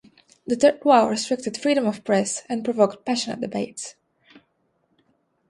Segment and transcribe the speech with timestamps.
[0.47, 3.93] The third law restricted freedom of press, and provoked passionate debates.